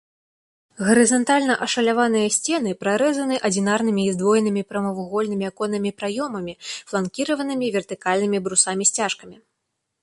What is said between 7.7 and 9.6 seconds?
вертыкальнымі брусамі-сцяжкамі.